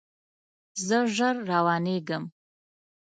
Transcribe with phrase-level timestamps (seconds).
[0.85, 2.23] زه ژر روانیږم